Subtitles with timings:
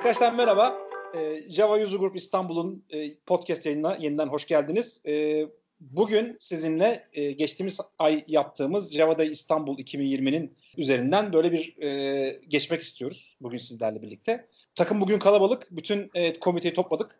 [0.00, 0.78] Arkadaşlar merhaba.
[1.14, 5.00] Ee, Java User Group İstanbul'un e, podcast yayınına yeniden hoş geldiniz.
[5.06, 5.46] Ee,
[5.80, 12.82] bugün sizinle e, geçtiğimiz ay yaptığımız Java Day İstanbul 2020'nin üzerinden böyle bir e, geçmek
[12.82, 14.46] istiyoruz bugün sizlerle birlikte.
[14.74, 15.68] Takım bugün kalabalık.
[15.70, 17.18] Bütün komiteyi topladık.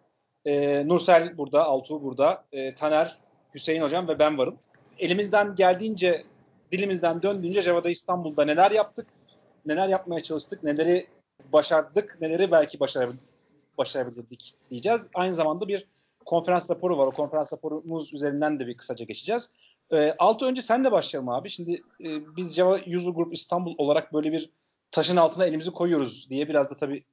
[0.87, 2.45] Nursel burada, Altuğ burada,
[2.77, 3.19] Taner,
[3.55, 4.59] Hüseyin Hocam ve ben varım.
[4.99, 6.25] Elimizden geldiğince,
[6.73, 9.07] dilimizden döndüğünce Java Day İstanbul'da neler yaptık,
[9.67, 11.07] neler yapmaya çalıştık, neleri
[11.53, 13.21] başardık, neleri belki başarabildik,
[13.79, 15.01] başarabilirdik diyeceğiz.
[15.15, 15.87] Aynı zamanda bir
[16.27, 17.07] konferans raporu var.
[17.07, 19.51] O konferans raporumuz üzerinden de bir kısaca geçeceğiz.
[19.93, 21.51] E, Altı önce sen de başlayalım abi.
[21.51, 21.73] Şimdi
[22.05, 24.51] e, biz Java User Group İstanbul olarak böyle bir
[24.91, 27.05] taşın altına elimizi koyuyoruz diye biraz da tabii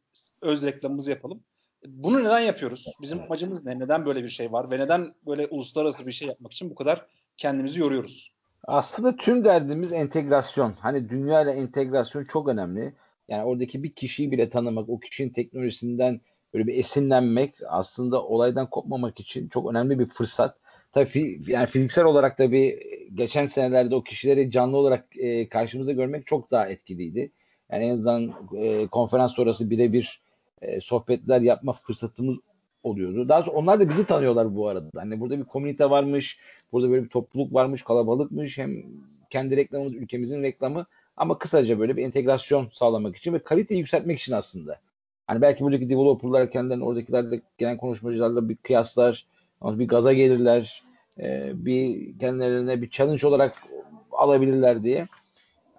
[0.42, 1.40] öz reklamımızı yapalım.
[1.88, 2.94] Bunu neden yapıyoruz?
[3.02, 3.80] Bizim amacımız ne?
[3.80, 4.72] Neden böyle bir şey var?
[4.72, 7.06] Ve neden böyle uluslararası bir şey yapmak için bu kadar
[7.38, 8.32] kendimizi yoruyoruz?
[8.64, 10.74] Aslında tüm derdimiz entegrasyon.
[10.80, 12.94] Hani dünya ile entegrasyon çok önemli.
[13.28, 16.22] Yani oradaki bir kişiyi bile tanımak, o kişinin teknolojisinden
[16.54, 20.58] böyle bir esinlenmek aslında olaydan kopmamak için çok önemli bir fırsat.
[20.94, 22.80] Tabii yani fiziksel olarak da bir
[23.14, 27.32] geçen senelerde o kişileri canlı olarak e, karşımızda görmek çok daha etkiliydi.
[27.72, 30.22] Yani en azından e, konferans sonrası birebir
[30.62, 32.38] e, sohbetler yapma fırsatımız
[32.84, 33.30] oluyordu.
[33.30, 34.90] Daha sonra onlar da bizi tanıyorlar bu arada.
[34.96, 36.40] Hani burada bir komünite varmış,
[36.72, 38.58] burada böyle bir topluluk varmış, kalabalıkmış.
[38.58, 38.84] Hem
[39.30, 40.86] kendi reklamımız, ülkemizin reklamı
[41.18, 44.80] ama kısaca böyle bir entegrasyon sağlamak için ve kaliteyi yükseltmek için aslında.
[45.28, 49.26] Hani belki buradaki developerlar kendilerini oradakilerle gelen konuşmacılarla bir kıyaslar,
[49.64, 50.84] bir gaza gelirler,
[51.20, 53.64] e, bir kendilerine bir challenge olarak
[54.12, 55.08] alabilirler diye.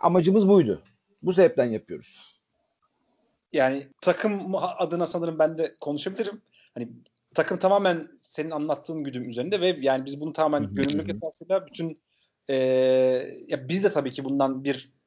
[0.01, 0.83] Amacımız buydu.
[1.23, 2.39] Bu sebepten yapıyoruz.
[3.53, 6.41] Yani takım adına sanırım ben de konuşabilirim.
[6.75, 6.89] Hani
[7.35, 12.01] takım tamamen senin anlattığın güdüm üzerinde ve yani biz bunu tamamen gönüllülük esasıyla bütün
[12.49, 12.55] e,
[13.49, 14.98] ya biz de tabii ki bundan bir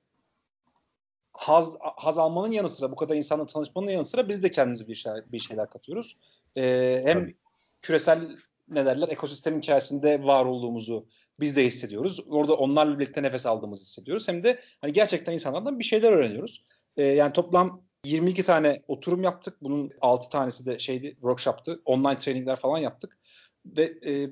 [1.42, 4.96] haz, haz almanın yanı sıra bu kadar insanla tanışmanın yanı sıra biz de kendimize bir,
[4.96, 6.18] şey, bir şeyler katıyoruz.
[6.58, 7.36] Ee, hem Tabii.
[7.82, 8.38] küresel
[8.70, 11.06] ne derler ekosistemin içerisinde var olduğumuzu
[11.40, 12.20] biz de hissediyoruz.
[12.30, 14.28] Orada onlarla birlikte nefes aldığımızı hissediyoruz.
[14.28, 16.64] Hem de hani gerçekten insanlardan bir şeyler öğreniyoruz.
[16.98, 19.58] Ee, yani toplam 22 tane oturum yaptık.
[19.62, 21.82] Bunun 6 tanesi de şeydi, workshop'tı.
[21.86, 23.18] Online trainingler falan yaptık.
[23.66, 24.30] Ve e,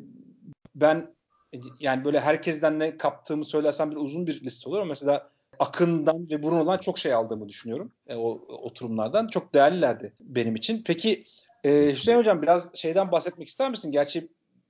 [0.76, 1.16] ben
[1.80, 5.28] yani böyle herkesten ne kaptığımı söylersem bir uzun bir liste olur ama mesela
[5.60, 9.28] Akın'dan ve Bruno'dan çok şey aldığımı düşünüyorum e, o oturumlardan.
[9.28, 10.84] Çok değerlilerdi benim için.
[10.86, 11.26] Peki
[11.64, 13.92] e, Hüseyin Hocam biraz şeyden bahsetmek ister misin?
[13.92, 14.28] Gerçi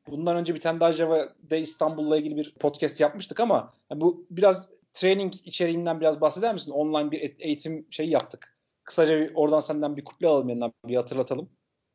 [0.08, 4.70] bundan önce bir tane daha Java'da İstanbul'la ilgili bir podcast yapmıştık ama yani bu biraz
[4.94, 6.72] training içeriğinden biraz bahseder misin?
[6.72, 8.56] Online bir eğitim şeyi yaptık.
[8.84, 11.50] Kısaca bir, oradan senden bir kuple alalım yanından bir hatırlatalım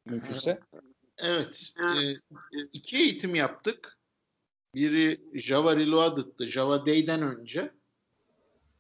[0.07, 0.61] mümkünse.
[1.19, 1.73] Evet.
[1.79, 2.15] E,
[2.73, 3.99] iki eğitim yaptık.
[4.75, 6.47] Biri Java Reloaded'dı.
[6.47, 7.71] Java Day'den önce.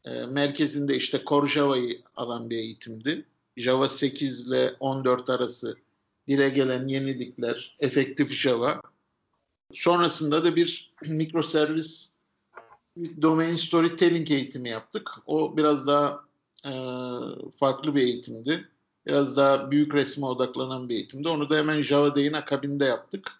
[0.04, 3.25] E, merkezinde işte Core Java'yı alan bir eğitimdi.
[3.56, 5.76] Java 8 ile 14 arası
[6.28, 8.81] dile gelen yenilikler, efektif Java.
[9.72, 12.14] Sonrasında da bir mikroservis
[13.22, 15.10] domain storytelling eğitimi yaptık.
[15.26, 16.25] O biraz daha
[16.64, 16.72] e,
[17.59, 18.69] farklı bir eğitimdi.
[19.06, 21.28] Biraz daha büyük resme odaklanan bir eğitimdi.
[21.28, 23.32] Onu da hemen Java Day'in akabinde yaptık.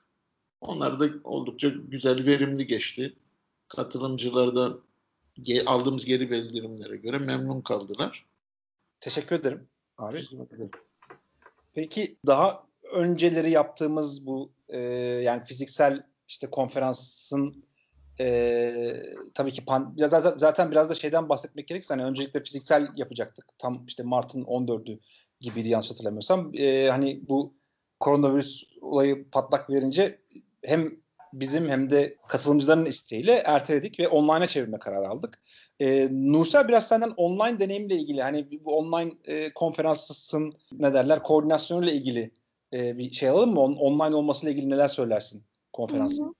[0.61, 3.13] Onlar da oldukça güzel, verimli geçti.
[3.69, 4.79] Katılımcılar da
[5.67, 8.27] aldığımız geri bildirimlere göre memnun kaldılar.
[9.01, 9.69] Teşekkür ederim
[9.99, 10.23] abi.
[11.75, 14.79] Peki daha önceleri yaptığımız bu e,
[15.23, 17.65] yani fiziksel işte konferansın
[18.21, 18.73] e,
[19.35, 23.45] tabii ki pan, zaten, zaten biraz da şeyden bahsetmek gerekirse hani öncelikle fiziksel yapacaktık.
[23.59, 24.99] Tam işte Mart'ın 14'ü
[25.41, 26.51] gibiydi yanlış hatırlamıyorsam.
[26.55, 27.55] E, hani bu
[28.01, 30.21] koronavirüs olayı patlak verince
[30.63, 31.04] hem
[31.41, 35.43] bizim hem de katılımcıların isteğiyle erteledik ve online'a çevirme kararı aldık.
[35.81, 41.93] E, Nursel biraz senden online deneyimle ilgili hani bu online e, konferansın ne derler koordinasyonuyla
[41.93, 42.31] ilgili
[42.73, 43.61] e, bir şey alalım mı?
[43.61, 46.25] On, online olmasıyla ilgili neler söylersin konferansın?
[46.25, 46.35] Hı hı.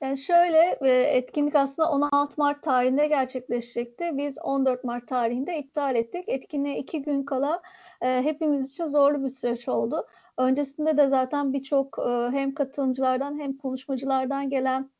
[0.00, 4.10] Yani şöyle e, etkinlik aslında 16 Mart tarihinde gerçekleşecekti.
[4.12, 6.24] Biz 14 Mart tarihinde iptal ettik.
[6.28, 7.62] Etkinliğe iki gün kala
[8.02, 10.06] e, hepimiz için zorlu bir süreç oldu.
[10.38, 14.90] Öncesinde de zaten birçok e, hem katılımcılardan hem konuşmacılardan gelen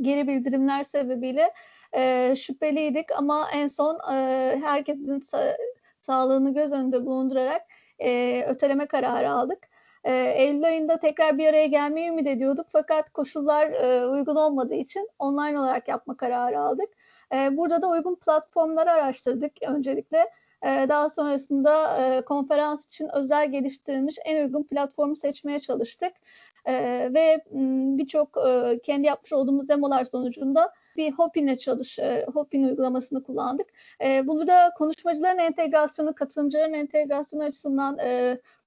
[0.00, 1.52] geri bildirimler sebebiyle
[2.36, 3.98] şüpheliydik ama en son
[4.62, 5.56] herkesin sa-
[6.00, 7.62] sağlığını göz önünde bulundurarak
[8.48, 9.68] öteleme kararı aldık.
[10.04, 15.08] E, Eylül ayında tekrar bir araya gelmeyi ümit ediyorduk fakat koşullar e, uygun olmadığı için
[15.18, 16.88] online olarak yapma kararı aldık.
[17.34, 20.30] E, burada da uygun platformları araştırdık öncelikle.
[20.62, 26.12] E, daha sonrasında e, konferans için özel geliştirilmiş en uygun platformu seçmeye çalıştık.
[26.64, 26.74] E,
[27.14, 27.44] ve
[27.98, 33.66] birçok e, kendi yapmış olduğumuz demolar sonucunda bir Hopin'le çalış, e, Hopin uygulamasını kullandık.
[34.04, 37.98] E, burada konuşmacıların entegrasyonu, katılımcıların entegrasyonu açısından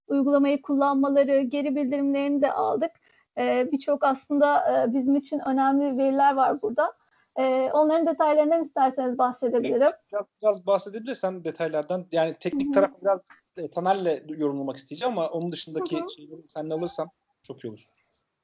[0.08, 2.92] uygulamayı kullanmaları, geri bildirimlerini de aldık.
[3.72, 4.64] Birçok aslında
[4.94, 6.94] bizim için önemli veriler var burada.
[7.40, 9.92] E, onların detaylarından isterseniz bahsedebilirim.
[10.12, 12.06] Biraz, biraz bahsedebilirsen detaylardan.
[12.12, 13.20] Yani teknik tarafı biraz
[13.58, 16.08] e, Taner'le yorumlamak isteyeceğim ama onun dışındaki Hı-hı.
[16.16, 17.10] şeyleri seninle alırsam
[17.44, 17.86] çok iyi olur.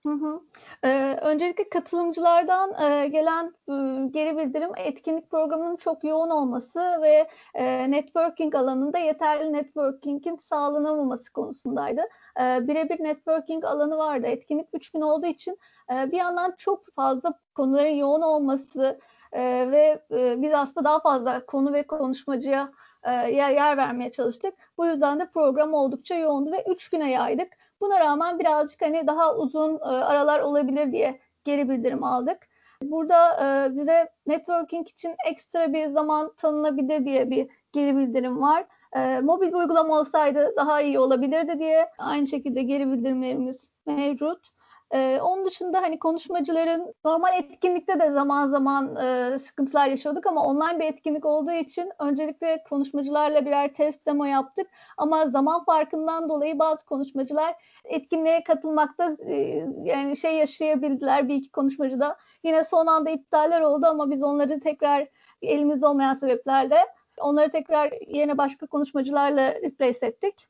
[0.06, 0.42] Hı hı.
[0.83, 7.92] Ee, öncelikle katılımcılardan e, gelen e, geri bildirim etkinlik programının çok yoğun olması ve e,
[7.92, 12.01] networking alanında yeterli networking'in sağlanamaması konusundaydı.
[12.42, 14.27] E, birebir networking alanı vardı.
[14.27, 15.57] Etkinlik 3 gün olduğu için
[15.94, 19.00] e, bir yandan çok fazla konuların yoğun olması
[19.31, 22.71] e, ve e, biz aslında daha fazla konu ve konuşmacıya
[23.03, 24.53] e, yer vermeye çalıştık.
[24.77, 27.48] Bu yüzden de program oldukça yoğundu ve 3 güne yaydık.
[27.81, 32.38] Buna rağmen birazcık hani daha uzun e, aralar olabilir diye geri bildirim aldık.
[32.83, 38.65] Burada e, bize networking için ekstra bir zaman tanınabilir diye bir geri bildirim var.
[38.95, 44.50] E, mobil bir uygulama olsaydı daha iyi olabilirdi diye aynı şekilde geri bildirimlerimiz mevcut.
[44.94, 50.80] Ee, onun dışında hani konuşmacıların normal etkinlikte de zaman zaman e, sıkıntılar yaşıyorduk ama online
[50.80, 54.68] bir etkinlik olduğu için öncelikle konuşmacılarla birer test demo yaptık.
[54.98, 62.00] Ama zaman farkından dolayı bazı konuşmacılar etkinliğe katılmakta e, yani şey yaşayabildiler bir iki konuşmacı
[62.00, 62.18] da.
[62.44, 65.08] Yine son anda iptaller oldu ama biz onları tekrar
[65.42, 66.80] elimizde olmayan sebeplerle
[67.18, 70.48] onları tekrar yine başka konuşmacılarla replace ettik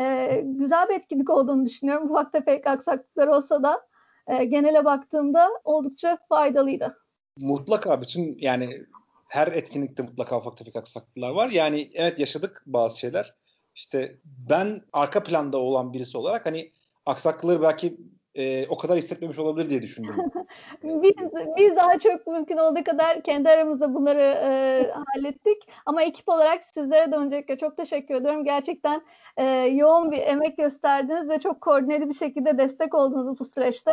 [0.00, 2.10] e, güzel bir etkinlik olduğunu düşünüyorum.
[2.10, 3.86] Ufak tefek aksaklıklar olsa da
[4.26, 6.96] e, genele baktığımda oldukça faydalıydı.
[7.36, 8.86] Mutlaka bütün yani
[9.28, 11.50] her etkinlikte mutlaka ufak tefek aksaklıklar var.
[11.50, 13.34] Yani evet yaşadık bazı şeyler.
[13.74, 16.72] İşte ben arka planda olan birisi olarak hani
[17.06, 17.96] aksaklıkları belki
[18.34, 20.14] e, o kadar hissetmemiş olabilir diye düşündüm.
[20.82, 21.14] biz,
[21.58, 25.62] biz daha çok mümkün olduğu kadar kendi aramızda bunları e, hallettik.
[25.86, 28.44] Ama ekip olarak sizlere de öncelikle çok teşekkür ediyorum.
[28.44, 29.02] Gerçekten
[29.36, 33.90] e, yoğun bir emek gösterdiniz ve çok koordineli bir şekilde destek oldunuz bu süreçte.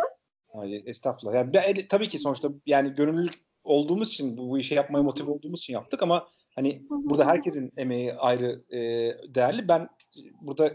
[0.52, 1.34] Hayır, estağfurullah.
[1.34, 3.34] Yani, ben, tabii ki sonuçta yani gönüllülük
[3.64, 8.14] olduğumuz için bu, bu işi yapmaya motive olduğumuz için yaptık ama hani burada herkesin emeği
[8.14, 8.78] ayrı e,
[9.34, 9.68] değerli.
[9.68, 9.88] Ben
[10.40, 10.70] burada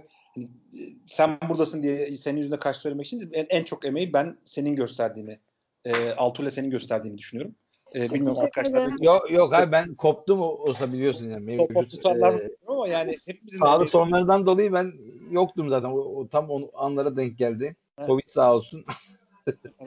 [1.08, 5.40] sen buradasın diye senin yüzüne karşı söylemek için en, en çok emeği ben senin gösterdiğini,
[5.86, 7.56] e, Altuğ'la senin gösterdiğini düşünüyorum.
[7.96, 8.92] E, bilmiyorum arkadaşlar.
[9.02, 11.46] Yok yok abi ben koptum olsa biliyorsun yani.
[11.46, 14.94] Mevcut, tutarlar e, ama yani hepimizin sağlık sorunlarından dolayı ben
[15.32, 15.90] yoktum zaten.
[15.90, 17.76] O, o tam onu anlara denk geldi.
[17.98, 18.08] Evet.
[18.08, 18.86] Covid sağ olsun.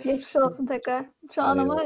[0.05, 1.06] Geçmiş olsun tekrar.
[1.32, 1.82] Şu an ama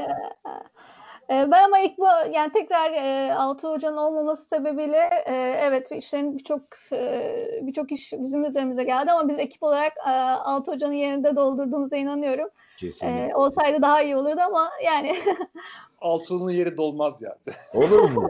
[1.29, 5.33] e, ben ama ilk bu yani tekrar e, Altı Hoca'nın olmaması sebebiyle e,
[5.63, 6.61] evet işlerin birçok
[6.93, 11.95] e, birçok iş bizim üzerimize geldi ama biz ekip olarak e, Altı Hoca'nın yerinde doldurduğumuza
[11.95, 12.49] inanıyorum.
[12.77, 13.29] Kesinlikle.
[13.31, 15.15] E, olsaydı daha iyi olurdu ama yani
[16.01, 17.57] Altuğ'un yeri dolmaz yani.
[17.85, 18.29] Olur mu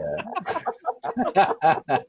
[1.34, 1.54] ya?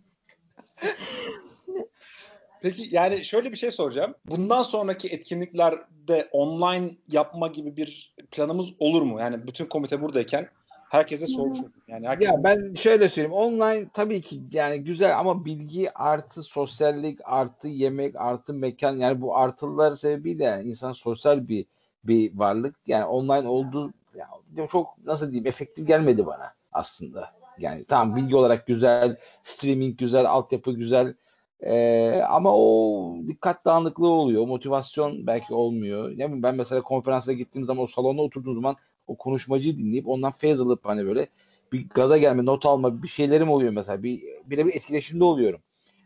[2.62, 4.16] Peki yani şöyle bir şey soracağım.
[4.26, 9.20] Bundan sonraki etkinliklerde online yapma gibi bir planımız olur mu?
[9.20, 10.50] Yani bütün komite buradayken
[10.90, 11.72] herkese sormuş oldum.
[11.88, 12.28] Yani herkes...
[12.28, 13.34] Ya ben şöyle söyleyeyim.
[13.34, 19.38] Online tabii ki yani güzel ama bilgi artı sosyallik artı yemek artı mekan yani bu
[19.38, 21.66] artılar sebebiyle insan sosyal bir
[22.04, 22.76] bir varlık.
[22.88, 27.30] Yani online olduğu yani çok nasıl diyeyim efektif gelmedi bana aslında.
[27.60, 31.16] Yani tamam bilgi olarak güzel, streaming güzel, altyapı güzel.
[31.60, 34.48] Ee, ama o dikkat dağınıklığı oluyor.
[34.48, 36.10] Motivasyon belki olmuyor.
[36.10, 38.76] Yani ben mesela konferansa gittiğim zaman o salonda oturduğum zaman
[39.08, 41.28] o konuşmacıyı dinleyip ondan feyz alıp hani böyle
[41.72, 44.04] bir gaza gelme, not alma bir şeylerim oluyor mesela.
[44.04, 45.60] Bir birebir etkileşimde oluyorum.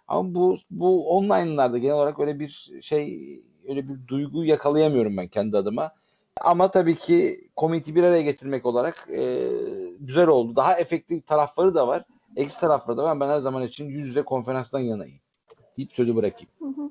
[0.07, 3.19] Ama bu bu online'larda genel olarak öyle bir şey
[3.67, 5.91] öyle bir duygu yakalayamıyorum ben kendi adıma.
[6.41, 9.49] Ama tabii ki komiti bir araya getirmek olarak e,
[9.99, 10.55] güzel oldu.
[10.55, 12.03] Daha efektif tarafları da var.
[12.35, 13.19] Eksi tarafları da var.
[13.19, 15.19] Ben her zaman için yüz yüze konferanstan yanayım.
[15.77, 16.49] Deyip sözü bırakayım.
[16.59, 16.89] Hı hı.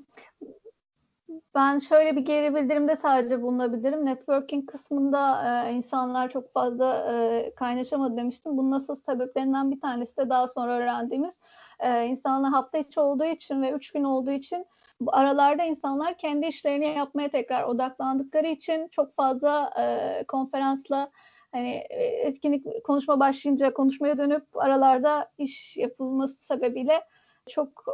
[1.55, 4.05] Ben şöyle bir geri bildirimde sadece bulunabilirim.
[4.05, 8.57] Networking kısmında e, insanlar çok fazla e, kaynaşamadı demiştim.
[8.57, 11.39] Bunun nasıl sebeplerinden bir tanesi de daha sonra öğrendiğimiz
[11.79, 14.65] e, insanlar hafta içi olduğu için ve üç gün olduğu için
[15.07, 21.11] aralarda insanlar kendi işlerini yapmaya tekrar odaklandıkları için çok fazla e, konferansla
[21.51, 27.01] hani e, etkinlik konuşma başlayınca konuşmaya dönüp aralarda iş yapılması sebebiyle
[27.49, 27.85] çok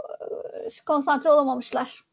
[0.53, 2.03] e, konsantre olamamışlar.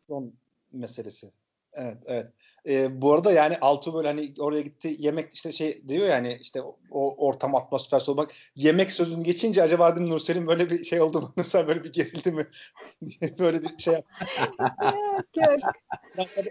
[0.74, 1.30] Meselesi.
[1.76, 2.26] Evet, evet.
[2.68, 6.62] Ee, bu arada yani Altu böyle hani oraya gitti yemek işte şey diyor yani işte
[6.90, 8.30] o ortam atmosfer soğumak.
[8.56, 11.32] Yemek sözünü geçince acaba dedim Nursel'in böyle bir şey oldu mu?
[11.36, 12.46] Nursel böyle bir gerildi mi?
[13.38, 14.26] böyle bir şey yaptı.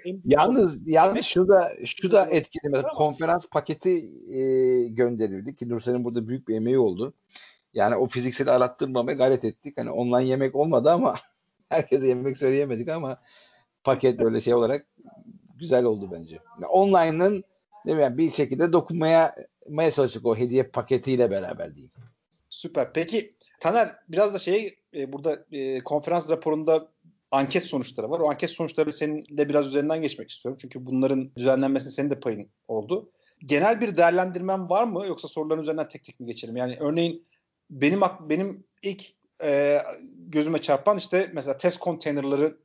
[0.26, 3.90] yalnız yalnız şu da şu da etkili mesela konferans paketi
[4.34, 4.40] e,
[4.88, 7.14] gönderildi ki Nursel'in burada büyük bir emeği oldu.
[7.74, 9.78] Yani o fiziksel arattırmamaya gayret ettik.
[9.78, 11.16] Hani online yemek olmadı ama
[11.70, 13.20] herkese yemek söyleyemedik ama
[13.84, 14.86] paket böyle şey olarak
[15.60, 16.40] güzel oldu bence.
[16.62, 17.44] Yani online'ın
[17.86, 18.02] mi?
[18.02, 19.36] Yani bir şekilde dokunmaya
[19.70, 21.92] maya çalıştık o hediye paketiyle beraber diyeyim.
[22.50, 22.94] Süper.
[22.94, 26.88] Peki Taner biraz da şey e, burada e, konferans raporunda
[27.32, 28.20] anket sonuçları var.
[28.20, 30.58] O anket sonuçları seninle biraz üzerinden geçmek istiyorum.
[30.62, 33.12] Çünkü bunların düzenlenmesinde senin de payın oldu.
[33.46, 36.58] Genel bir değerlendirmen var mı yoksa soruların üzerinden tek tek mi geçelim?
[36.58, 37.26] Yani örneğin
[37.70, 39.04] benim benim ilk
[39.44, 39.80] e,
[40.18, 42.58] gözüme çarpan işte mesela test konteynerları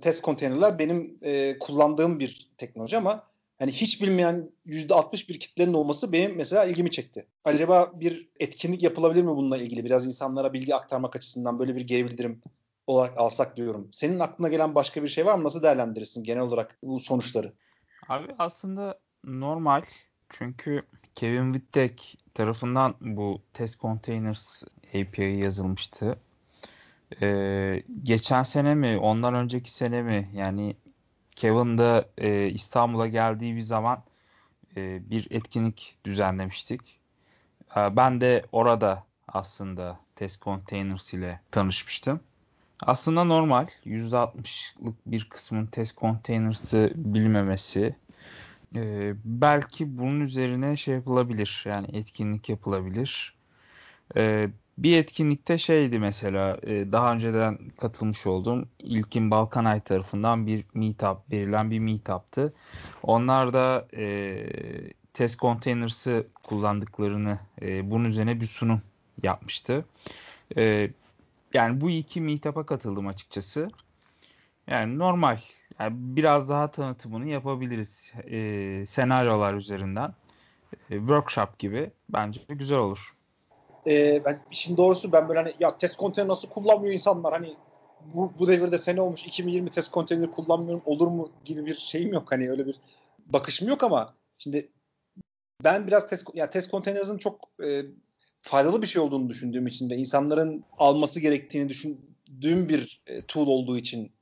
[0.00, 3.26] test konteynerler benim e, kullandığım bir teknoloji ama
[3.58, 7.26] hani hiç bilmeyen %60 bir kitlenin olması benim mesela ilgimi çekti.
[7.44, 9.84] Acaba bir etkinlik yapılabilir mi bununla ilgili?
[9.84, 12.42] Biraz insanlara bilgi aktarmak açısından böyle bir geri bildirim
[12.86, 13.88] olarak alsak diyorum.
[13.92, 15.44] Senin aklına gelen başka bir şey var mı?
[15.44, 17.52] Nasıl değerlendirirsin genel olarak bu sonuçları?
[18.08, 19.82] Abi aslında normal.
[20.28, 20.82] Çünkü
[21.14, 24.62] Kevin Wittek tarafından bu Test Containers
[24.94, 26.18] API yazılmıştı.
[27.22, 30.30] Ee, geçen sene mi, ondan önceki sene mi?
[30.34, 30.76] Yani
[31.36, 34.02] Kevin de e, İstanbul'a geldiği bir zaman
[34.76, 36.80] e, bir etkinlik düzenlemiştik.
[37.76, 42.20] E, ben de orada aslında Test Containers ile tanışmıştım.
[42.80, 43.66] Aslında normal.
[43.86, 47.96] %60'lık bir kısmın Test Containers'ı bilmemesi.
[48.74, 51.64] E, belki bunun üzerine şey yapılabilir.
[51.66, 53.34] Yani etkinlik yapılabilir.
[54.16, 54.48] E,
[54.78, 61.70] bir etkinlikte şeydi mesela e, daha önceden katılmış olduğum İlkin Balkanay tarafından bir meetup verilen
[61.70, 62.54] bir meetup'tı.
[63.02, 64.46] Onlar da e,
[65.14, 68.82] test containers'ı kullandıklarını e, bunun üzerine bir sunum
[69.22, 69.84] yapmıştı.
[70.56, 70.90] E,
[71.54, 73.68] yani bu iki meetup'a katıldım açıkçası.
[74.66, 75.38] Yani normal.
[75.80, 78.12] Yani biraz daha tanıtımını yapabiliriz.
[78.30, 80.14] E, senaryolar üzerinden.
[80.90, 81.90] E, workshop gibi.
[82.08, 83.14] Bence güzel olur
[83.86, 87.32] e, ben işin doğrusu ben böyle hani ya test konteyner nasıl kullanmıyor insanlar?
[87.32, 87.54] Hani
[88.14, 92.32] bu, bu devirde sene olmuş 2020 test konteyner kullanmıyorum olur mu gibi bir şeyim yok.
[92.32, 92.80] Hani öyle bir
[93.26, 94.72] bakışım yok ama şimdi
[95.64, 97.82] ben biraz test ya test konteynerin çok e,
[98.38, 103.78] faydalı bir şey olduğunu düşündüğüm için de insanların alması gerektiğini düşündüğüm bir e, tool olduğu
[103.78, 104.12] için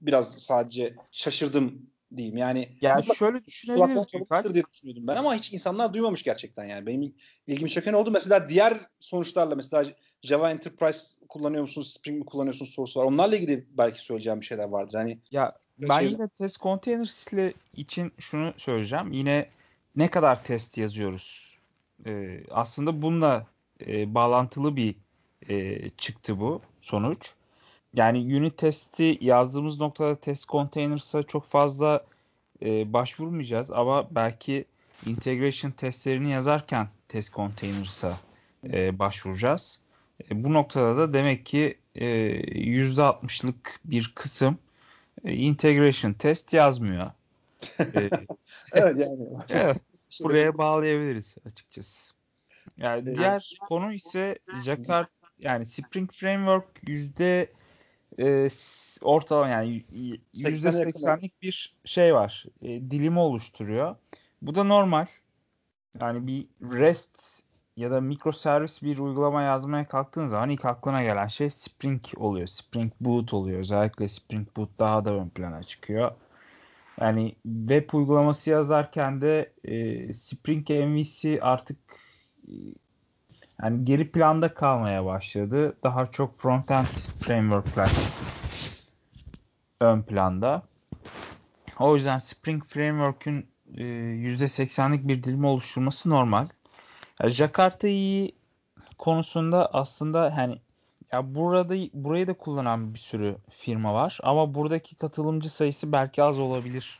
[0.00, 2.36] biraz sadece şaşırdım diyeyim.
[2.36, 6.86] Yani yani şöyle düşünebiliriz diye düşünüyordum ben ama hiç insanlar duymamış gerçekten yani.
[6.86, 7.14] Benim
[7.46, 8.10] ilgimi çeken oldu.
[8.10, 9.84] Mesela diğer sonuçlarla mesela
[10.22, 13.04] Java Enterprise kullanıyor musunuz, Spring mi kullanıyorsunuz sorusu var.
[13.04, 14.98] Onlarla ilgili belki söyleyeceğim bir şeyler vardır.
[14.98, 16.10] Hani ya ben şey...
[16.10, 19.12] yine test containers ile için şunu söyleyeceğim.
[19.12, 19.48] Yine
[19.96, 21.58] ne kadar test yazıyoruz?
[22.06, 23.46] Ee, aslında bununla
[23.86, 24.94] e, bağlantılı bir
[25.48, 27.34] e, çıktı bu sonuç.
[27.94, 32.04] Yani unit testi yazdığımız noktada test containers'a çok fazla
[32.62, 34.64] e, başvurmayacağız ama belki
[35.06, 38.18] integration testlerini yazarken test containers'a
[38.64, 39.78] e, başvuracağız.
[40.30, 44.58] E, bu noktada da demek ki e, %60'lık bir kısım
[45.24, 47.10] e, integration test yazmıyor.
[47.78, 47.86] e,
[48.72, 49.22] evet yani.
[49.48, 49.76] evet,
[50.22, 52.12] buraya bağlayabiliriz açıkçası.
[52.76, 53.16] Yani evet.
[53.16, 55.06] diğer konu ise Jacquard
[55.38, 57.48] yani Spring Framework yüzde
[58.18, 58.48] e,
[59.02, 59.84] ortalama yani
[60.34, 62.44] %80'lik bir şey var.
[62.62, 63.96] E, dilimi oluşturuyor.
[64.42, 65.06] Bu da normal.
[66.00, 66.46] Yani bir
[66.78, 67.42] REST
[67.76, 72.46] ya da mikroservis bir uygulama yazmaya kalktığın zaman ilk aklına gelen şey Spring oluyor.
[72.46, 73.60] Spring Boot oluyor.
[73.60, 76.12] Özellikle Spring Boot daha da ön plana çıkıyor.
[77.00, 81.78] Yani web uygulaması yazarken de e, Spring MVC artık
[83.62, 85.76] yani geri planda kalmaya başladı.
[85.84, 86.86] Daha çok frontend
[87.20, 87.90] frameworkler
[89.80, 90.62] ön planda.
[91.78, 96.48] O yüzden Spring Framework'ün e, %80'lik bir dilimi oluşturması normal.
[97.22, 98.32] Yani Jakarta'yı
[98.98, 100.58] konusunda aslında hani
[101.12, 106.38] ya burada burayı da kullanan bir sürü firma var ama buradaki katılımcı sayısı belki az
[106.38, 106.98] olabilir.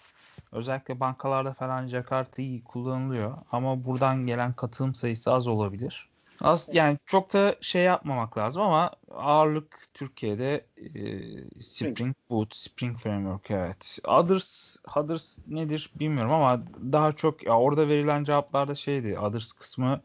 [0.53, 6.09] Özellikle bankalarda falan Jakarta'yı kullanılıyor ama buradan gelen katılım sayısı az olabilir.
[6.41, 13.51] Az yani çok da şey yapmamak lazım ama ağırlık Türkiye'de e, Spring Boot, Spring Framework
[13.51, 13.99] evet.
[14.09, 19.19] Others, Others nedir bilmiyorum ama daha çok ya orada verilen cevaplarda şeydi.
[19.19, 20.01] Others kısmı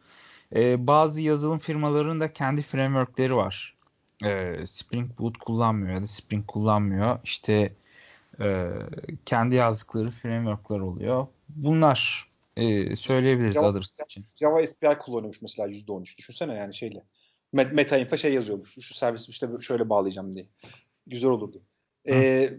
[0.56, 3.76] e, bazı yazılım firmalarının da kendi frameworkleri var.
[4.24, 7.20] E, Spring Boot kullanmıyor ya da Spring kullanmıyor.
[7.24, 7.74] İşte
[8.40, 8.72] e,
[9.26, 11.28] kendi yazdıkları frameworklar oluyor.
[11.50, 14.26] Bunlar e, söyleyebiliriz Java, Others için.
[14.36, 16.18] Java SPI kullanıyormuş mesela %13.
[16.18, 17.04] Düşünsene yani şeyle.
[17.54, 18.74] Meta info şey yazıyormuş.
[18.80, 20.48] Şu servis işte şöyle bağlayacağım diye.
[21.08, 21.64] Güzel olurdu.
[22.10, 22.50] Ee,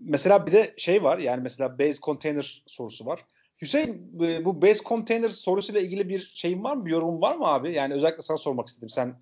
[0.00, 3.24] mesela bir de şey var yani mesela base container sorusu var.
[3.62, 6.86] Hüseyin bu base container sorusuyla ilgili bir şeyin var mı?
[6.86, 7.74] Bir yorum var mı abi?
[7.74, 8.88] Yani özellikle sana sormak istedim.
[8.88, 9.20] Sen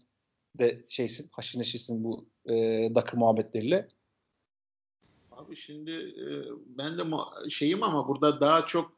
[0.58, 2.54] de şeysin, haşır neşirsin bu e,
[2.94, 3.88] Docker muhabbetleriyle.
[5.30, 6.26] Abi şimdi e,
[6.66, 7.02] ben de
[7.50, 8.92] şeyim ama burada daha çok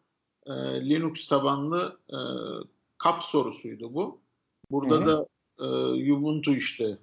[0.48, 0.52] e,
[0.90, 2.18] Linux tabanlı e,
[2.98, 4.20] kap sorusuydu bu.
[4.70, 5.06] Burada Hı-hı.
[5.06, 5.26] da
[5.60, 6.98] e, Ubuntu işte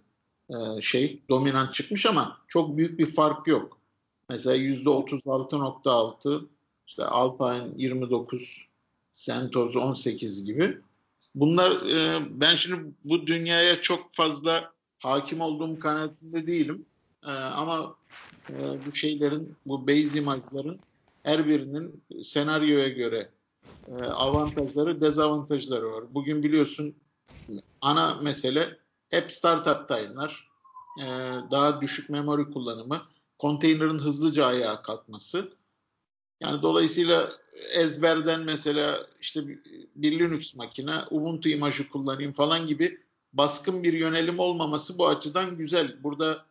[0.49, 3.77] e, şey dominant çıkmış ama çok büyük bir fark yok.
[4.29, 6.45] Mesela %36.6
[6.87, 8.67] işte Alpine 29
[9.13, 10.77] CentOS 18 gibi.
[11.35, 16.85] Bunlar e, ben şimdi bu dünyaya çok fazla hakim olduğum kanaatinde değilim.
[17.25, 17.95] E, ama
[18.49, 18.53] e,
[18.85, 20.79] bu şeylerin, bu base imajların
[21.25, 23.29] her birinin senaryoya göre
[23.87, 26.13] e, avantajları, dezavantajları var.
[26.13, 26.95] Bugün biliyorsun
[27.81, 28.77] ana mesele
[29.09, 30.49] hep startup time'lar,
[31.01, 31.05] e,
[31.51, 33.01] daha düşük memori kullanımı,
[33.39, 35.53] konteynerin hızlıca ayağa kalkması.
[36.41, 37.31] Yani dolayısıyla
[37.73, 39.47] ezberden mesela işte
[39.95, 42.99] bir Linux makine, Ubuntu imajı kullanayım falan gibi
[43.33, 46.03] baskın bir yönelim olmaması bu açıdan güzel.
[46.03, 46.45] Burada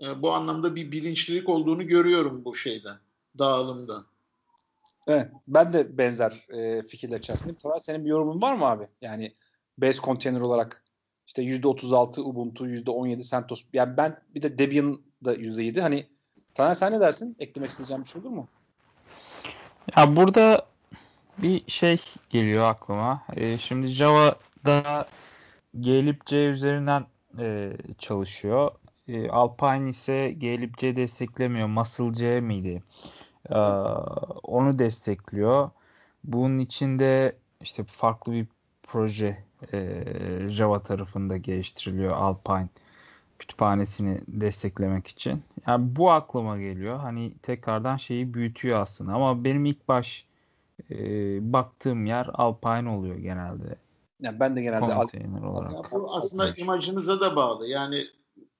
[0.00, 2.96] e, bu anlamda bir bilinçlilik olduğunu görüyorum bu şeyden,
[3.38, 4.04] dağılımda.
[5.08, 7.58] Evet, ben de benzer e, fikirler içerisindeyim.
[7.58, 8.84] Sonra senin bir yorumun var mı abi?
[9.02, 9.32] Yani
[9.78, 10.84] base container olarak
[11.26, 13.64] işte %36 Ubuntu, %17 CentOS.
[13.72, 15.80] Yani ben bir de Debian da %7.
[15.80, 16.06] Hani
[16.54, 17.36] Taner sen ne dersin?
[17.38, 18.48] Eklemek isteyeceğim bir şey olur mu?
[19.96, 20.66] Ya burada
[21.38, 23.22] bir şey geliyor aklıma.
[23.36, 25.08] E, şimdi Java'da
[25.74, 27.06] glibc üzerinden
[27.38, 28.70] e, çalışıyor.
[29.08, 31.68] E, Alpine ise glibc desteklemiyor.
[31.68, 32.82] Muscle miydi?
[33.50, 33.58] E,
[34.42, 35.70] onu destekliyor.
[36.24, 38.46] Bunun içinde işte farklı bir
[38.82, 40.04] proje e,
[40.48, 42.68] Java tarafında geliştiriliyor Alpine
[43.38, 45.42] kütüphanesini desteklemek için.
[45.66, 46.98] Yani bu aklıma geliyor.
[46.98, 49.12] Hani tekrardan şeyi büyütüyor aslında.
[49.12, 50.26] Ama benim ilk baş
[50.90, 50.96] e,
[51.52, 53.76] baktığım yer Alpine oluyor genelde.
[54.20, 55.72] Yani ben de genelde konteyner olarak.
[55.72, 57.68] Ya bu aslında imajınıza da bağlı.
[57.68, 58.04] Yani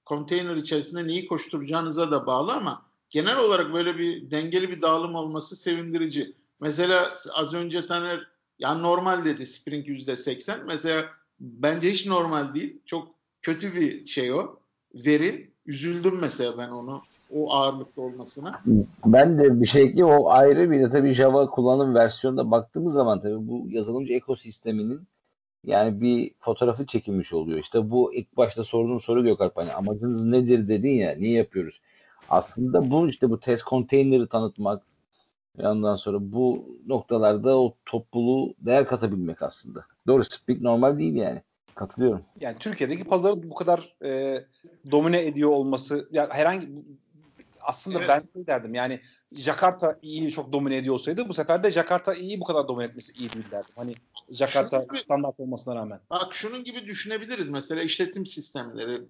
[0.04, 5.56] konteyner içerisinde neyi koşturacağınıza da bağlı ama genel olarak böyle bir dengeli bir dağılım olması
[5.56, 6.34] sevindirici.
[6.60, 8.26] Mesela az önce Taner
[8.58, 10.64] yani normal dedi Spring %80.
[10.66, 11.04] Mesela
[11.40, 12.80] bence hiç normal değil.
[12.84, 13.08] Çok
[13.42, 14.56] kötü bir şey o
[14.94, 15.50] veri.
[15.66, 18.62] Üzüldüm mesela ben onu o ağırlıkta olmasına.
[19.06, 20.16] Ben de bir şey ekleyeyim.
[20.18, 25.00] O ayrı bir de tabii Java kullanım versiyonunda baktığımız zaman tabii bu yazılımcı ekosisteminin
[25.64, 27.58] yani bir fotoğrafı çekilmiş oluyor.
[27.58, 31.80] İşte bu ilk başta sorduğun soru Gökalp hani amacınız nedir dedin ya niye yapıyoruz?
[32.28, 34.82] Aslında bu işte bu test konteyneri tanıtmak
[35.58, 39.84] ondan sonra bu noktalarda o topluluğu değer katabilmek aslında.
[40.06, 41.42] Doğru speak normal değil yani.
[41.74, 42.24] Katılıyorum.
[42.40, 44.44] Yani Türkiye'deki pazarı bu kadar e,
[44.90, 46.68] domine ediyor olması ya herhangi
[47.60, 48.08] aslında evet.
[48.08, 49.00] ben şey derdim yani
[49.32, 53.12] Jakarta iyi çok domine ediyor olsaydı bu sefer de Jakarta iyi bu kadar domine etmesi
[53.12, 53.74] iyi değil derdim.
[53.76, 53.94] Hani
[54.30, 56.00] Jakarta gibi, standart olmasına rağmen.
[56.10, 59.02] Bak şunun gibi düşünebiliriz mesela işletim sistemleri.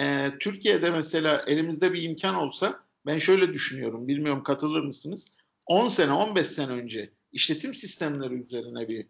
[0.00, 5.28] Ee, Türkiye'de mesela elimizde bir imkan olsa ben şöyle düşünüyorum bilmiyorum katılır mısınız?
[5.66, 9.06] 10 sene 15 sene önce işletim sistemleri üzerine bir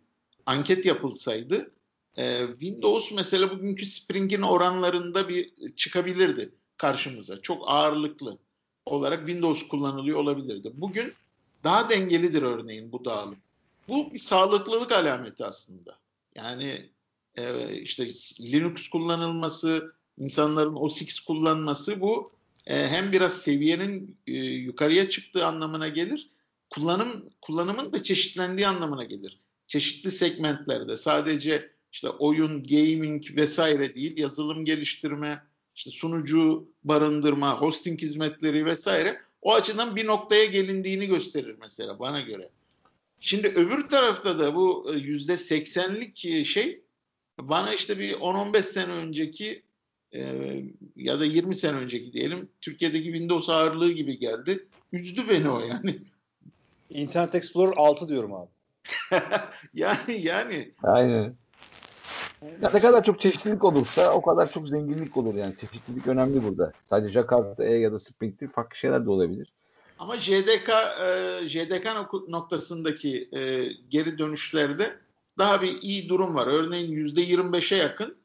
[0.46, 1.70] anket yapılsaydı
[2.16, 7.40] e, Windows mesela bugünkü Spring'in oranlarında bir çıkabilirdi karşımıza.
[7.40, 8.38] Çok ağırlıklı
[8.86, 10.70] olarak Windows kullanılıyor olabilirdi.
[10.74, 11.12] Bugün
[11.64, 13.38] daha dengelidir örneğin bu dağılım.
[13.88, 15.98] Bu bir sağlıklılık alameti aslında.
[16.34, 16.90] Yani
[17.36, 18.06] e, işte
[18.40, 22.32] Linux kullanılması, insanların OS kullanması bu
[22.66, 26.28] e, hem biraz seviyenin e, yukarıya çıktığı anlamına gelir.
[26.70, 29.38] Kullanım kullanımın da çeşitlendiği anlamına gelir.
[29.66, 35.42] Çeşitli segmentlerde sadece işte oyun, gaming vesaire değil, yazılım geliştirme,
[35.76, 42.50] işte sunucu barındırma, hosting hizmetleri vesaire o açıdan bir noktaya gelindiğini gösterir mesela bana göre.
[43.20, 46.80] Şimdi öbür tarafta da bu e, yüzde seksenlik e, şey
[47.40, 49.62] bana işte bir 10-15 sene önceki
[50.14, 50.20] e,
[50.96, 54.66] ya da 20 sene önceki diyelim Türkiye'deki Windows ağırlığı gibi geldi.
[54.92, 55.98] Üzdü beni o yani.
[56.90, 58.48] Internet Explorer 6 diyorum abi.
[59.74, 60.72] yani yani.
[60.82, 61.34] Aynen.
[62.62, 65.56] Ya ne kadar çok çeşitlilik olursa o kadar çok zenginlik olur yani.
[65.56, 66.72] Çeşitlilik önemli burada.
[66.84, 69.52] Sadece Jakarta E ya da Spring değil farklı şeyler de olabilir.
[69.98, 70.68] Ama JDK
[71.06, 71.86] e, JDK
[72.28, 74.96] noktasındaki e, geri dönüşlerde
[75.38, 76.46] daha bir iyi durum var.
[76.46, 78.16] Örneğin %25'e yakın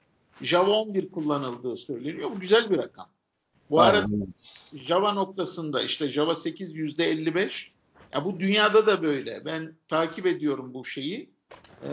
[0.41, 2.31] Java 11 kullanıldığı söyleniyor.
[2.31, 3.09] Bu güzel bir rakam.
[3.69, 3.99] Bu Aynen.
[3.99, 4.25] arada
[4.73, 7.71] Java noktasında işte Java 8 %55.
[8.13, 9.45] Ya bu dünyada da böyle.
[9.45, 11.29] Ben takip ediyorum bu şeyi.
[11.83, 11.89] Ee,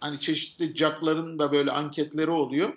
[0.00, 2.72] hani çeşitli jackların da böyle anketleri oluyor.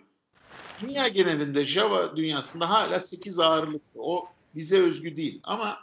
[0.82, 4.02] Dünya genelinde Java dünyasında hala 8 ağırlıklı.
[4.02, 4.26] O
[4.56, 5.40] bize özgü değil.
[5.44, 5.78] Ama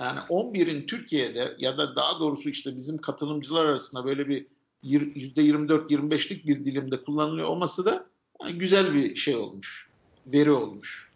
[0.00, 4.46] yani 11'in Türkiye'de ya da daha doğrusu işte bizim katılımcılar arasında böyle bir
[4.84, 8.06] %24-25'lik bir dilimde kullanılıyor olması da
[8.42, 9.88] yani güzel bir şey olmuş.
[10.26, 11.12] Veri olmuş.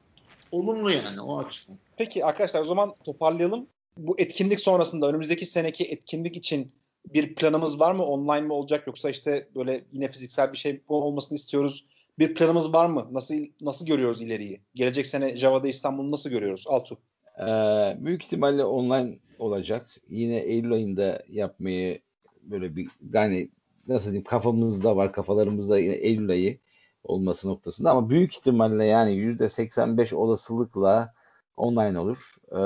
[0.52, 1.78] olumlu yani o açıdan.
[1.96, 3.66] Peki arkadaşlar o zaman toparlayalım.
[3.96, 6.72] Bu etkinlik sonrasında önümüzdeki seneki etkinlik için
[7.14, 8.04] bir planımız var mı?
[8.04, 11.84] Online mi olacak yoksa işte böyle yine fiziksel bir şey olmasını istiyoruz.
[12.18, 13.08] Bir planımız var mı?
[13.12, 14.60] Nasıl nasıl görüyoruz ileriyi?
[14.74, 16.64] Gelecek sene Java'da İstanbul'u nasıl görüyoruz?
[16.66, 16.98] Altu.
[17.38, 19.90] Ee, büyük ihtimalle online olacak.
[20.08, 22.00] Yine Eylül ayında yapmayı
[22.42, 23.48] böyle bir yani
[23.88, 26.58] nasıl diyeyim kafamızda var kafalarımızda yine Eylül ayı
[27.04, 31.14] olması noktasında ama büyük ihtimalle yani %85 olasılıkla
[31.56, 32.34] online olur.
[32.52, 32.58] Ee,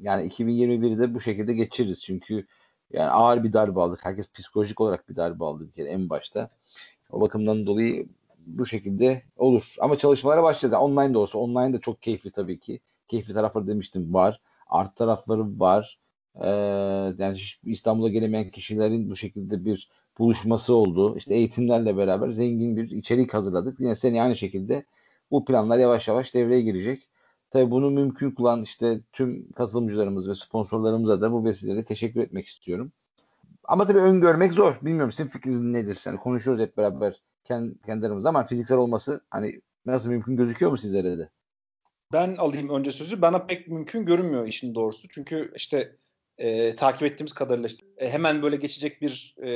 [0.00, 2.46] yani 2021'de bu şekilde geçiririz çünkü
[2.92, 4.04] yani ağır bir darbe aldık.
[4.04, 6.50] Herkes psikolojik olarak bir darbe aldı bir kere en başta.
[7.10, 8.06] O bakımdan dolayı
[8.46, 9.74] bu şekilde olur.
[9.80, 10.72] Ama çalışmalara başlayacağız.
[10.72, 11.38] Yani online de olsa.
[11.38, 12.80] Online de çok keyifli tabii ki.
[13.08, 14.40] Keyifli tarafları demiştim var.
[14.68, 15.98] Art tarafları var.
[16.40, 16.48] Ee,
[17.18, 21.16] yani İstanbul'a gelemeyen kişilerin bu şekilde bir buluşması oldu.
[21.16, 23.80] İşte eğitimlerle beraber zengin bir içerik hazırladık.
[23.80, 24.84] Yine seni aynı şekilde
[25.30, 27.08] bu planlar yavaş yavaş devreye girecek.
[27.50, 32.92] Tabii bunu mümkün kılan işte tüm katılımcılarımız ve sponsorlarımıza da bu vesileyle teşekkür etmek istiyorum.
[33.64, 34.78] Ama tabii öngörmek zor.
[34.82, 36.02] Bilmiyorum sizin fikriniz nedir?
[36.06, 41.28] Yani konuşuyoruz hep beraber kendi, ama fiziksel olması hani nasıl mümkün gözüküyor mu sizlere de?
[42.12, 43.22] Ben alayım önce sözü.
[43.22, 45.08] Bana pek mümkün görünmüyor işin doğrusu.
[45.08, 45.96] Çünkü işte
[46.38, 49.48] e, takip ettiğimiz kadarıyla işte, e, hemen böyle geçecek bir e,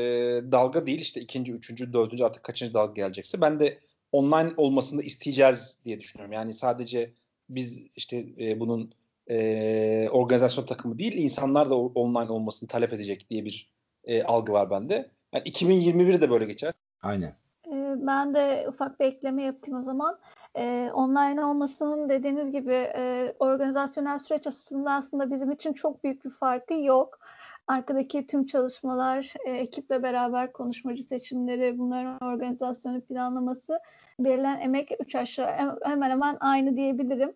[0.52, 1.00] dalga değil.
[1.00, 3.40] İşte ikinci, üçüncü, dördüncü artık kaçıncı dalga gelecekse.
[3.40, 3.78] Ben de
[4.12, 6.32] online olmasını isteyeceğiz diye düşünüyorum.
[6.32, 7.12] Yani sadece
[7.48, 8.92] biz işte e, bunun
[9.30, 13.70] e, organizasyon takımı değil insanlar da online olmasını talep edecek diye bir
[14.04, 15.10] e, algı var bende.
[15.32, 16.72] Yani 2021 de böyle geçer.
[17.02, 17.36] Aynen.
[17.66, 20.18] Ee, ben de ufak bir ekleme yapayım o zaman.
[20.56, 26.30] Ee, online olmasının dediğiniz gibi e, organizasyonel süreç açısından aslında bizim için çok büyük bir
[26.30, 27.18] farkı yok.
[27.66, 33.80] Arkadaki tüm çalışmalar, e, ekiple beraber konuşmacı seçimleri, bunların organizasyonu planlaması,
[34.20, 37.34] verilen emek üç aşağı hemen hemen aynı diyebilirim.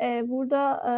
[0.00, 0.92] E, burada e,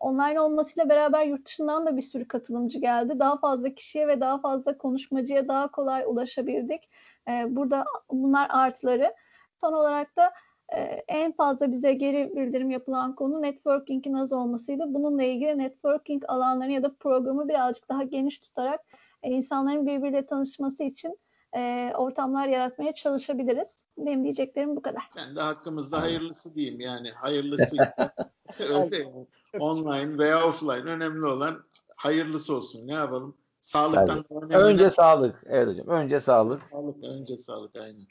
[0.00, 3.18] online olmasıyla beraber yurt dışından da bir sürü katılımcı geldi.
[3.18, 6.90] Daha fazla kişiye ve daha fazla konuşmacıya daha kolay ulaşabildik.
[7.28, 9.14] Ee, burada bunlar artıları.
[9.60, 10.32] Son olarak da
[10.74, 14.84] e, en fazla bize geri bildirim yapılan konu networking'in az olmasıydı.
[14.86, 18.80] Bununla ilgili networking alanlarını ya da programı birazcık daha geniş tutarak
[19.22, 21.18] e, insanların birbiriyle tanışması için
[21.56, 23.84] e, ortamlar yaratmaya çalışabiliriz.
[23.98, 25.02] Benim diyeceklerim bu kadar.
[25.16, 27.76] Ben de hakkımızda hayırlısı diyeyim yani hayırlısı
[28.60, 29.26] öyle yani.
[29.58, 31.64] online veya offline önemli olan
[31.96, 32.86] hayırlısı olsun.
[32.86, 33.36] Ne yapalım?
[33.60, 34.42] Sağlıktan evet.
[34.42, 34.56] önemli.
[34.56, 35.42] Önce sağlık.
[35.46, 35.86] Evet hocam.
[35.86, 36.62] Önce sağlık.
[36.70, 38.06] Sağlık önce sağlık aynen.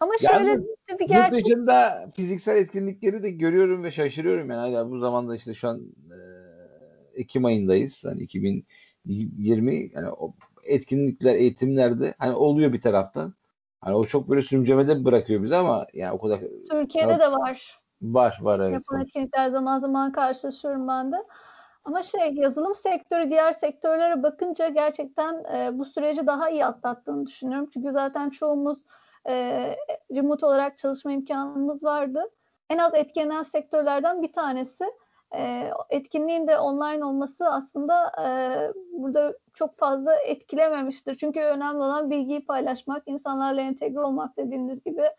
[0.00, 0.64] Ama şöyle yani,
[1.00, 1.32] bir gerçek.
[1.32, 4.60] Yurt dışında fiziksel etkinlikleri de görüyorum ve şaşırıyorum yani.
[4.60, 5.80] Hala bu zamanda işte şu an
[6.10, 6.18] e,
[7.14, 8.04] Ekim ayındayız.
[8.04, 13.34] Hani 2020 yani o etkinlikler, eğitimlerde hani oluyor bir taraftan.
[13.80, 17.80] Hani o çok böyle sürümcemede bırakıyor bizi ama yani o kadar Türkiye'de ya, de var.
[18.02, 18.72] Var, var evet.
[18.72, 21.16] Yapan etkinlikler zaman zaman karşılaşıyorum ben de.
[21.84, 27.70] Ama şey yazılım sektörü diğer sektörlere bakınca gerçekten e, bu süreci daha iyi atlattığını düşünüyorum.
[27.72, 28.78] Çünkü zaten çoğumuz
[29.28, 29.76] e,
[30.12, 32.30] remote olarak çalışma imkanımız vardı.
[32.70, 34.84] En az etkilenen sektörlerden bir tanesi.
[35.36, 38.26] E, etkinliğin de online olması aslında e,
[38.92, 41.16] burada çok fazla etkilememiştir.
[41.16, 45.10] Çünkü önemli olan bilgiyi paylaşmak, insanlarla entegre olmak dediğiniz gibi.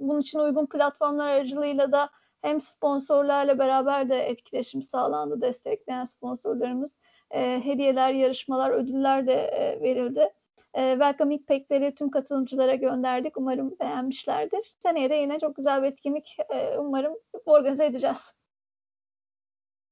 [0.00, 2.10] Bunun için uygun platformlar aracılığıyla da
[2.42, 6.90] hem sponsorlarla beraber de etkileşim sağlandı, destekleyen sponsorlarımız.
[7.30, 10.32] E, hediyeler, yarışmalar, ödüller de e, verildi.
[10.74, 13.36] E, welcoming pack'leri tüm katılımcılara gönderdik.
[13.36, 14.74] Umarım beğenmişlerdir.
[14.78, 17.14] Seneye de yine çok güzel bir etkinlik e, umarım
[17.46, 18.34] organize edeceğiz.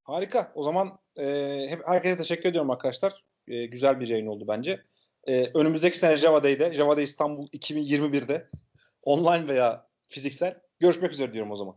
[0.03, 0.51] Harika.
[0.55, 1.25] O zaman e,
[1.69, 3.23] hep herkese teşekkür ediyorum arkadaşlar.
[3.47, 4.81] E, güzel bir yayın oldu bence.
[5.27, 8.47] E, önümüzdeki sene Java Day'de, Java Day İstanbul 2021'de
[9.03, 11.75] online veya fiziksel görüşmek üzere diyorum o zaman.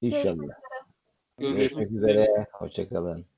[0.00, 0.36] İnşallah.
[1.38, 2.46] Görüşmek, Görüşmek üzere.
[2.52, 3.31] Hoşçakalın.